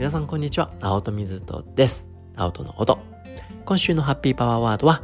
[0.00, 0.72] 皆さんこんにちは。
[0.80, 2.10] 青戸水戸です。
[2.34, 2.98] 青戸の音。
[3.66, 5.02] 今週のハッピーパワーワードは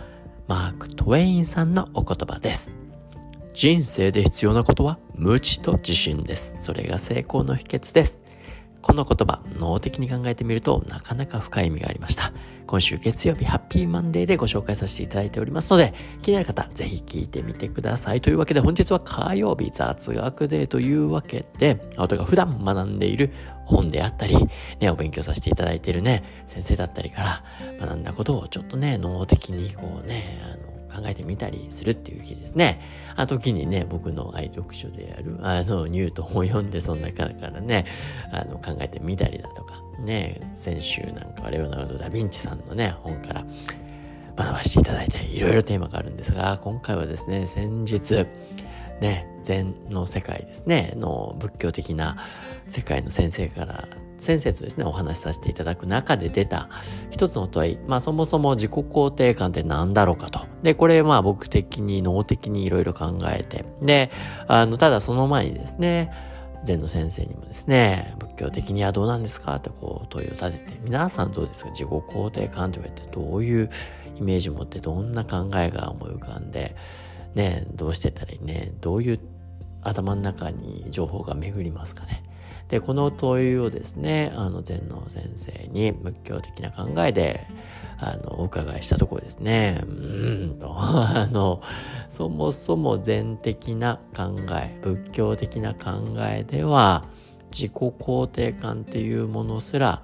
[0.49, 2.73] マーク・トウェインさんのお言葉です。
[3.53, 6.57] 人生で必要なことは無知と自信です。
[6.61, 8.23] それが成功の秘訣です。
[8.81, 12.33] この言葉、脳的に考えてみるとなかなか深い意味がありました。
[12.67, 15.93] 今週月曜日ハッピーマンデーでご紹介させていただいておりますので、
[16.23, 18.23] 気になる方、ぜひ聞いてみてください。
[18.23, 23.33] というわけで本日は火曜日雑学デーというわけで、あとが普段学んでいる
[23.67, 24.37] 本であったり、
[24.81, 27.43] ね、お勉強させていただいているね、先生だったりから
[27.81, 32.81] 学んだことをちょっとね、脳的にこうね、あの、考えてみたりするっていう日ですね。
[33.17, 37.85] あ時にね、僕の愛読書である、あの、ニュートンを読んで、その中からね、
[38.33, 43.45] あの、考えてみたりだとか、ね、先週なんかはレオナルド・ダ・ヴィンチさんのね、本から
[44.37, 48.27] 学ばせていただいて、いろいろテーマがあるんですが、今回はですね、先日、
[49.01, 52.17] ね、禅の世界ですね、の仏教的な
[52.67, 56.71] 世界の先生から先生とですね、お話しさせていただく中で出た
[57.11, 60.41] 一つの問い、まあそもそも自己肯定感って何だろうかと。
[60.63, 64.11] で、これまあ僕的に脳的にいろいろ考えて、で、
[64.49, 66.11] あの、ただその前にですね、
[66.65, 69.57] 禅の先生にもですね、仏教的にはどうなんですか？
[69.57, 71.71] ってこう問いを立てて、皆さんどうですか？
[71.71, 73.71] 自己肯定感と言われてどういう
[74.19, 76.75] イメージを持ってどんな考えが思い浮かんで、
[77.37, 79.21] ね、どうしてたらいいね、どういう
[79.83, 82.25] 頭の中に情報が巡りますかね。
[82.69, 87.47] で、この問いをですね、あの、禅の先生に仏教的な考えで、
[87.99, 91.61] あの、お伺いしたところですね、うんと、 あの、
[92.09, 97.05] そもそも禅的な考え、仏教的な考えでは、
[97.53, 100.03] 自己肯定感っていうものすら、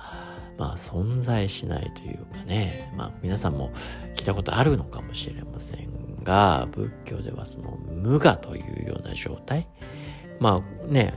[0.58, 3.70] まあ、存在しないというかね、まあ、皆さんも
[4.14, 9.66] 聞いたことあるのかもしれませんが、仏教ではその無我というような状態、
[10.40, 11.14] まあね、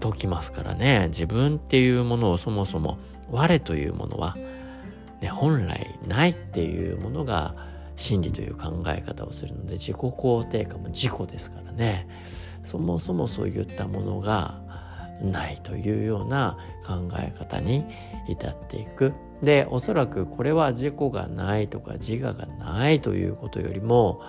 [0.00, 1.06] 解きますからね。
[1.08, 2.98] 自分っていうものをそもそも
[3.30, 4.36] 我というものは、
[5.20, 7.54] ね、本来ないっていうものが
[7.96, 12.08] 真理という考え方をするので自己肯定感も自己ですからね。
[12.62, 14.60] そもそもそういったものが
[15.22, 16.56] ないというような
[16.86, 17.84] 考え方に
[18.28, 19.12] 至っていく。
[19.42, 24.22] でおそらくこれは自己がないとか自我がないということよりも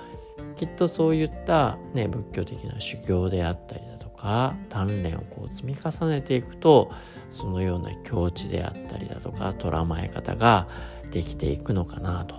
[0.55, 6.91] きっとそういった、ね、仏教的な修行であったりだとか鍛錬をこう積み重ねていくと
[7.31, 10.67] そのような境地であったりだとか捉まえ方が
[11.11, 12.35] できていくのかなと、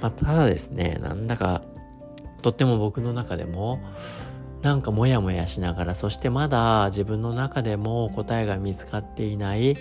[0.00, 1.62] まあ、ただですねなんだか
[2.42, 3.80] とっても僕の中でも
[4.62, 9.76] なんかモヤモヤしながらそしてまだ自分の中でも答えが見つかっていない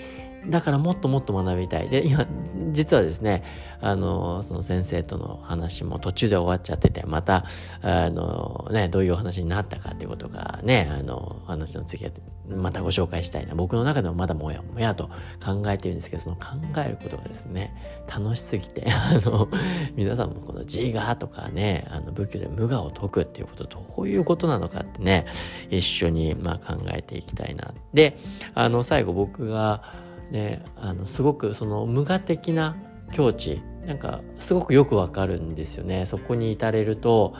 [0.48, 1.90] だからもっともっと学びたい。
[1.90, 2.26] で、今、
[2.72, 3.44] 実はですね、
[3.82, 7.46] あの、その先生との話も途中で終わっちゃってて、また、
[7.82, 12.12] あの、ね、どういうお話になったかっていうことがね、あの、話の次は、
[12.50, 13.56] またご紹介したいな。
[13.56, 15.10] 僕の中でもまだもやもやと
[15.44, 16.46] 考えてるんですけど、その考
[16.78, 17.74] えることがですね、
[18.08, 19.50] 楽しすぎて、 あの、
[19.96, 25.26] 皆さんもこの自我とかね、あの、仏教で無我を解くっていうこと、どういうことなのかってね、
[25.70, 27.74] 一緒に、まあ考えていきたいな。
[27.94, 28.18] で、
[28.56, 32.78] あの、最後僕が、であのすごくその無我的な
[33.12, 36.06] 境地なんかすごくよくわかるんですよね。
[36.06, 37.34] そこに至れると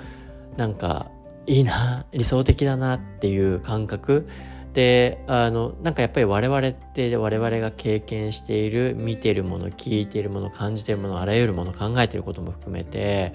[0.58, 1.12] なんか
[1.46, 4.28] いいな理想的だなっていう感覚。
[4.74, 13.34] であのなんかやっぱり我々って我々が経験している見てるもの聞いているもの感じているものあらゆるもの考えていることも含めて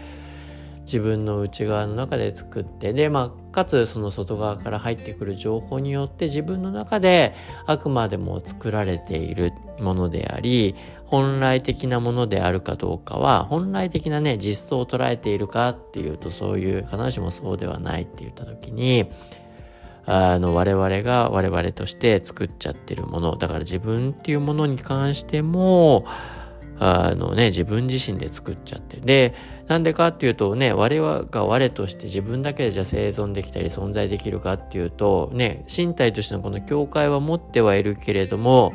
[0.84, 7.34] 自分の内側の中で作ってでまあかつその外側から入ってくる情報によって自分の中で
[7.66, 10.74] あくまでも作られているものであり
[11.06, 19.10] 本来的なものであるかどうかは本来的なね実相を捉えているかっていうとそういう必ずしもそうではないって言った時に
[20.06, 26.06] あの我々が我々として作っちゃってるものだから自分っていうものに関しても
[26.78, 28.98] あのね、自分自身で作っちゃって。
[28.98, 29.34] で、
[29.68, 38.74] なんでかっていうとね、我々が我として自分だけでじゃ生存できたり存在できるかっていうと、ね、身体としてのこの境界は持ってはいるけれども、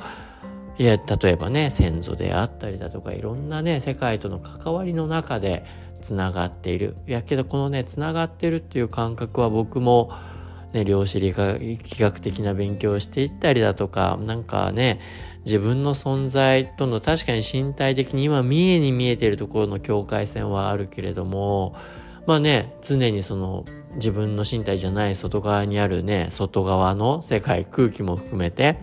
[0.77, 5.65] いや、例えばね、先祖であったりだとか、いろんなね、世界との関わりの中で
[6.01, 6.95] つながっている。
[7.05, 10.11] いやけど、このね、つながってるっていう感覚は僕も、
[10.71, 15.01] ね、量子理学的な勉強をしていったりだとか、なんかね、
[15.49, 21.75] 自分の存在との確かに身体的に今見えに見えているところの境界線はあるけれども
[22.27, 23.65] まあね常にその
[23.95, 28.77] 自分の身体じゃない外側にあるね外側の世界空気も含めて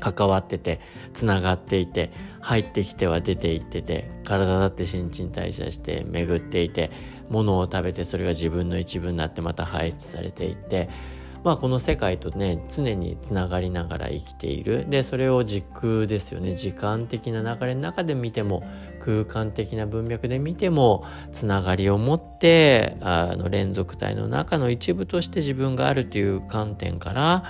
[0.00, 0.80] 関わってて
[1.12, 2.10] つながっていて
[2.40, 6.90] 入ってきては出ていってて体だって新陳代謝して巡っていて
[7.28, 10.88] 物を食べてそれが自分の一部になってまた排出されていって
[11.42, 14.86] まあこの世界とね常につながりながら生きている。
[14.88, 16.54] でそれを時空ですよね。
[16.54, 18.62] 時間的な流れの中で見ても
[19.00, 27.44] 空間的な文脈で見てもつながりを持ってあの連続体の中の一部として自分があるという観点から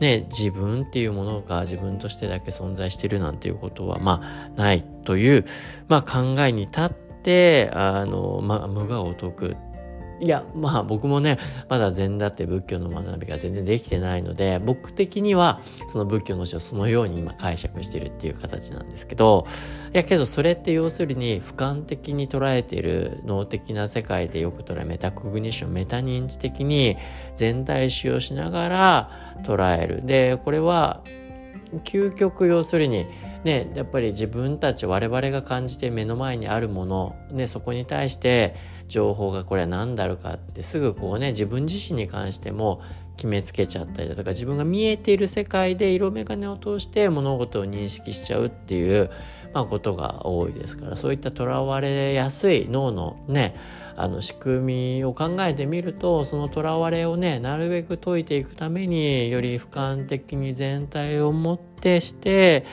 [0.00, 5.44] ね、自分っていうものが自分としてだけ存在してるなんていうことはまあないという、
[5.88, 6.90] まあ、考えに立っ
[7.22, 9.56] てあの、まあ、無我を解く
[10.20, 11.38] いや、まあ僕もね、
[11.68, 19.46] まだ禅だって仏教の学びが全然できてないので、僕的にはその仏教の詩をそのように今解釈してるっていう形なんですけど、
[19.92, 26.96] いやけどそれって要するに俯瞰的に捉えている脳的な世界でよく捉えメタコグニッション、メタ認知的に
[27.34, 29.10] 全体使用しながら
[29.42, 30.06] 捉える。
[30.06, 31.02] で、これは
[31.84, 33.06] 究極要するに
[33.42, 38.54] ね、やっぱり自分たち我々が感じて目の前にあるもの、ね、そこに対して
[38.94, 42.80] 情報がこれは何だろうかってすぐこうね自分自身に関しても
[43.16, 49.10] 決めつけちゃったりだとか自分が見えている世界で色眼鏡を通して物事を認識しちゃうっていう、
[49.52, 53.56] まあ、ことが多いですからそういったとらわれやすい脳のね
[53.96, 62.64] あの仕組みを考えてみるとそのとらわれをねなるべく解いていくためにより俯瞰的に全体をもってして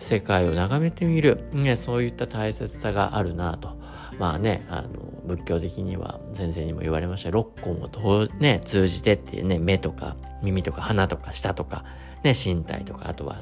[0.00, 3.78] 世界を眺めてみる、ね、そういった大切さがあるなと。
[4.18, 4.88] まあね、あの、
[5.28, 7.30] 仏教的には先生にも言われました。
[7.30, 7.72] 六根
[8.02, 11.84] を、ね、通じてっていうね、目とか耳とか鼻とか舌とか、
[12.24, 13.36] ね、身体とか、あとは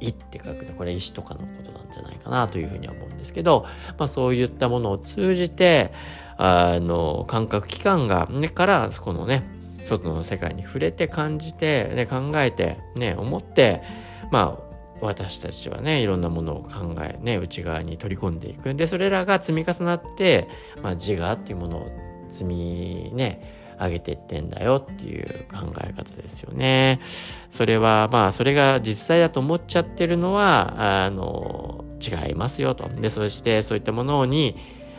[0.00, 3.66] 意って書くとこれ石とかのことなんじゃないかなというふうには思うんですけど、
[3.98, 5.92] まあそういったものを通じて、
[6.36, 9.42] あの、感覚器官が、ね、から、このね、
[9.82, 13.82] 外の世界に触れて感じて、ね、考えて、ね、思って、
[14.30, 14.67] まあ、
[15.00, 20.48] 私たちはねいろんなものを考えね内側に取り込んでいくでそれらが積み重なって、
[20.82, 21.90] まあ、自我っていうものを
[22.30, 27.00] 積みね上げていってんだよっていう考え方ですよね。
[27.48, 32.88] それはまあそれが実際だと思っちゃってるのはあの違いますよと。
[32.88, 34.56] でそしてそういったものに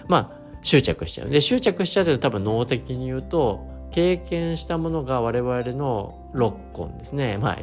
[0.08, 1.30] まあ執着しちゃう。
[1.30, 7.38] で執着しちゃうと多分脳的に言うと経験したものが我々の六根ですね。
[7.38, 7.60] まあ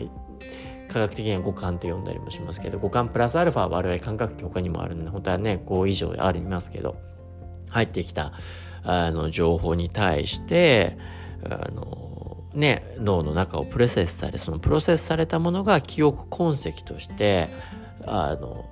[0.89, 6.97] 科学的には五感と呼んだりもしますけど五感プラスアルファは我々感覚器他にもあるので本当はね5以上ありますけど
[7.69, 8.33] 入ってきた
[8.83, 10.97] あの情報に対して
[11.45, 17.49] あのね脳の中をプロセスされそのプロセスされたものが記憶痕跡として
[18.07, 18.65] あの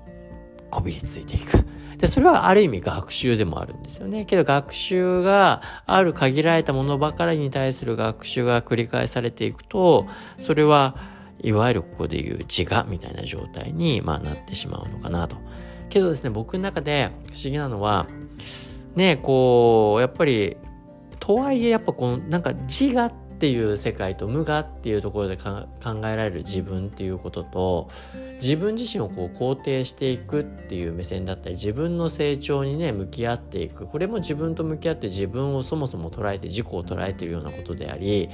[0.71, 1.65] こびりついていく。
[1.99, 4.25] で、それはある意味学習でもあるんですよね。
[4.25, 10.07] けど学習がある限られたものばかりに対する学習が繰り返されていくと、
[10.39, 10.97] それは
[11.45, 15.37] いわゆるここでいう自我みたいな状態に、まあ、なってしまうのかなと。
[15.91, 18.07] けどですね、僕の中で不思議なのは、
[18.97, 20.57] ね、こう、やっぱり、
[21.21, 27.91] とはいえやっぱこのなんか自我っていう世界と無我っていうところで考えられる自分っていうことと
[28.41, 38.31] 自分自身をこう肯定していくっていう目線だったり自分の成長にね向き合っていくこれも自分と向き合って自分をそもそも捉えて自己を捉えているようなことであり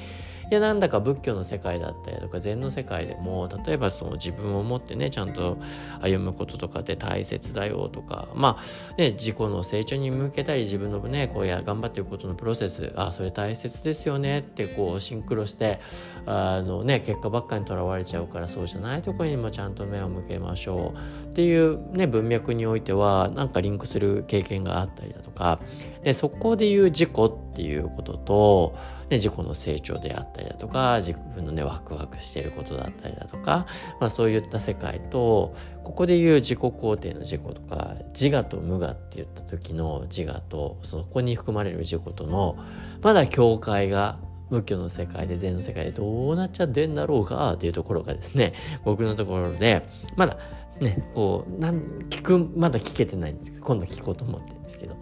[0.51, 5.59] いやなんだか仏教の世界だったりとか禅の世界でも例えばその自分を持ってねちゃんと
[6.01, 15.81] 歩むこととかって大切だよとかまあね自己の成長に向けたり自分のねこうや頑張っていくことのプロセスあそれ大切ですよねってこうシンクロして
[16.27, 21.31] あのね結果ばっかにとらわれちゃうからそうじゃないところにもちゃんと目を向けましょう。
[21.31, 25.61] っていうね文脈においてはなんかリンクする経験があったりだとか。
[26.03, 28.75] でそこで言う自己っていうことと
[29.11, 33.67] ね、自己の成長であったりだとか自分のねワクワクしていることだったりだとか、
[34.01, 42.57] まあ、そういった世界とここで言う自己肯定の自己とか自我と無我って言った時の自我とそこに含まれる自己との
[43.03, 44.19] まだ境界が
[44.51, 48.53] 仏教の世界で禅の世界でどうなっちゃってんだろうかっていうところがですね
[48.85, 49.87] 僕のところで
[50.17, 50.39] まだ
[50.81, 54.97] ね、こう、なん、聞く、まだ聞けてないんですけど、今度聞こうと思ってるんですけど、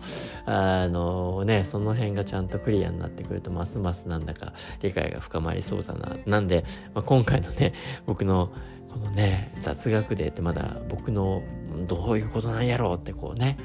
[0.44, 6.16] あのね、その辺がちゃんとクリアになってくると、ますますなんだか理解が深まりそうだな。
[6.26, 7.74] なんで、まあ、今回のね、
[8.06, 8.50] 僕の、
[8.90, 11.42] このね、雑学でってまだ僕の
[11.86, 13.56] どういうことなんやろうってこうね、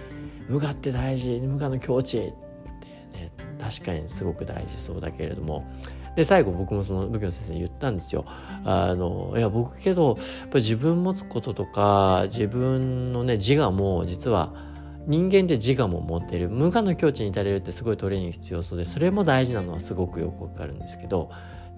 [0.47, 2.27] 無我って大事、無我の境地って
[3.17, 5.65] ね、確かにすごく大事そうだけれども、
[6.15, 8.25] で最後僕もその仏教の先生に言ったんですよ。
[8.65, 14.53] あのいや僕けどやっぱ自分持つこととか自分のね自我も実は
[15.05, 21.29] 人間って自我も持ってる無我の境地に至れるってすごいトレーニング必要そうでそれも大事なのはすごくよくわかるんですけど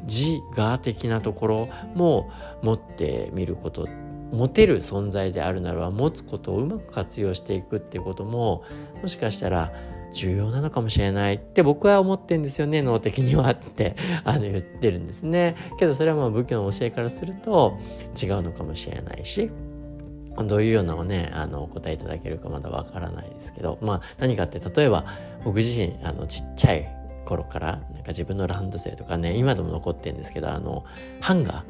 [0.04, 0.26] 自
[0.56, 2.30] 我的なところも
[2.62, 3.88] 持ってみること
[4.32, 8.64] 持てる存在であるならば持つことをうまく活用していくっていうことも
[9.02, 9.72] もしかしたら
[10.16, 15.56] 重要なのかもしれないって僕は思ってんですよね脳的にはって あの言ってるんですね。
[15.78, 17.78] けどそれはまあ仏教の教えからすると
[18.22, 19.52] 違うのかもしれないし
[20.44, 25.06] どういうようなをね、あの、お答えいただけるかまだわからないですけど、まあ、何かって、例えば、
[25.46, 26.88] 僕自身、あの、ちっちゃい
[27.26, 30.84] 頃から、なんか自分のランドセルとかね、今でも残ってるんですけど、あの、
[31.22, 31.66] ハンガー、はい、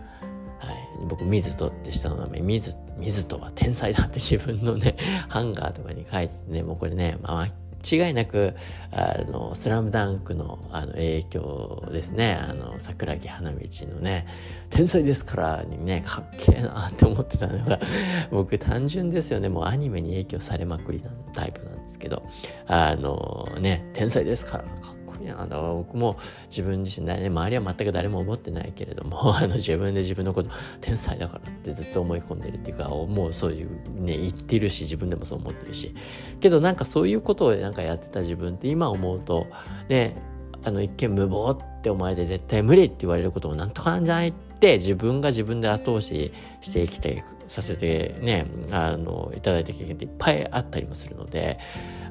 [1.07, 4.95] 僕、水戸って下の名前、水、水戸は天才だって自分のね、
[5.29, 7.47] ハンガーとかに書いてね、もうこれね、まあ、
[7.89, 8.55] 違いなく、
[8.91, 12.33] あの、スラムダンクのあの影響ですね。
[12.33, 14.27] あの、桜木花道のね、
[14.69, 17.79] 天才ですからにね、かっけえなって思ってたのが、
[18.31, 19.49] 僕単純ですよね。
[19.49, 22.23] もうアニメに影響されまくりなタイプなんですけど、
[22.67, 26.17] あのね、天才ですから、かっやだから僕も
[26.49, 30.49] 自分自身ね周りは全く誰も思ってないけれども あの自分で自分のこと
[30.81, 33.69] 天才だからってずっと思い込んでるっていうかもうそういう
[34.01, 35.93] ね言ってるし自分でもそう思ってるし。
[36.39, 39.47] けどなんかそういうことをなんかやってた自分って今思うと
[39.89, 40.15] ね
[40.63, 47.34] あの一見無謀ってお前で絶対無理って言われることもなんとかなんじゃないって自分が自分で後押しして生きていく。
[47.47, 51.59] させてね、あの、いただいた経験っていっぱいあったりもするので、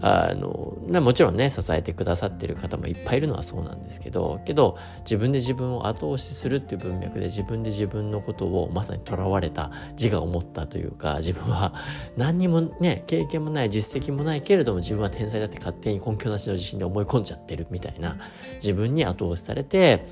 [0.00, 11.75] あの、もちろんね、支えてくださってる方もいっぱいいるのはそうなんですけど、けど、自分で自分を後押しするっていう文脈で自分で自分のことをまさに囚われた自我を持ったというか、自分は
[12.17, 18.19] 何にもね、経験もない、実績もないけれども自分は天才だって勝手に根拠なしの自信で思い込んじゃってるみたいな、
[18.57, 20.07] 自分に後押しされて、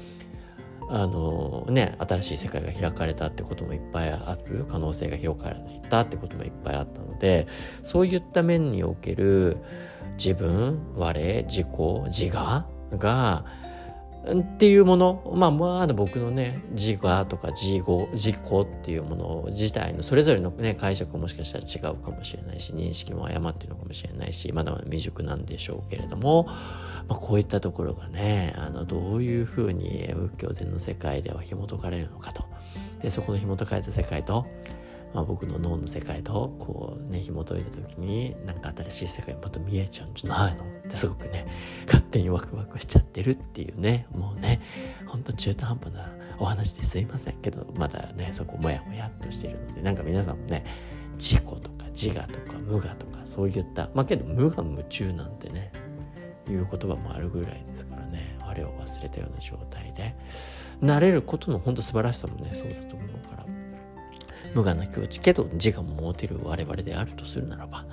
[0.95, 4.67] あのね、新しい世界が開かれたってこともいっぱいある。
[4.69, 5.55] 可能性が広がっ
[5.89, 7.47] たってこともいっぱいあったので
[7.83, 9.57] そういった面における
[10.19, 11.67] 自分我自己
[12.09, 12.67] 自我
[12.99, 13.45] が
[14.25, 26.55] っていうもの、まあ、まだ僕のね、自我とか自己、自己っていうもの自体のそれぞれのね、解釈もしかしたら違うかもしれないし、認識も誤っているのかもしれないし、まだまだ未熟なんでしょうけれども、ま
[27.11, 32.45] あ、こういったところがね、あの、どういうふうに仏教禅の世界では紐解かれるのかと。
[33.01, 34.47] で、そこの紐解かれた世界と、
[35.15, 41.47] まあ、僕の脳の世界とこうね紐解いた時になんか新しい世界また見えちゃうんじゃないのってすごくね
[41.87, 44.61] 勝手にワクワクしちゃってるっていうねもうね
[45.07, 50.65] ほんと中途半端なお話ですいませんけどまだねそこもやもやっとしてるのでなんか皆さんもね
[51.19, 55.73] 自己とか自我とか無我とかそういったまあけど無我夢中なんてね
[56.49, 60.17] いう言葉もあるぐらいですからねあれを忘れたような状態で
[60.83, 63.62] 慣れることの本当素晴らしさもねそうだと思うから。
[64.55, 67.85] 無我な境地けど自我も持てる我々であるとするならば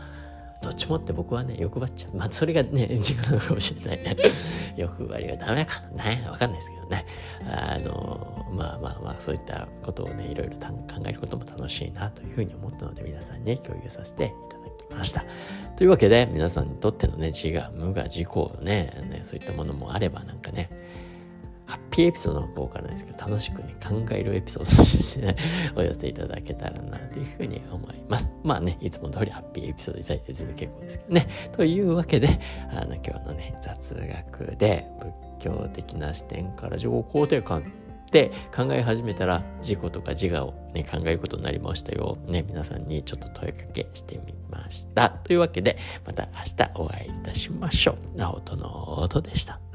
[0.61, 2.17] どっちもって僕はね、欲張っちゃう。
[2.17, 4.17] まあ、それがね、 自我なのかもしれないね。
[4.75, 6.27] 欲張りはダメかなね。
[6.29, 7.05] わかんないですけどね。
[7.49, 10.67] あの、まあまあまあ、そういったことをね、いろいろ考
[11.05, 15.23] えることも楽しいなというふうに思ったので、皆さんに、共有させていただきました。
[15.77, 20.69] というわけで、皆さんにとってのね、自我、無我、自己ね、ね、そういったものもあれば、なんかね、
[21.69, 25.35] ハッピーエピソードの方からですけど、楽しくね、考えるエピソードとしてね、
[25.77, 28.31] お寄せいただけたらな、というふうに思います。
[28.43, 31.27] まあね、いつも通りハッピーエピソードいただいて全然結構ですけどね。
[31.51, 32.39] というわけで、
[32.71, 42.17] あの、今日のね、雑学で、仏教的な視点から自己肯定感って考え始めたら自己とか自我をね考えることになりましたよ。
[42.25, 45.11] ね、皆さんにちょっと問いかけしてみました。
[45.11, 48.17] というわけで、また明日お会いいたしましょう。
[48.17, 49.68] 直人の音でした。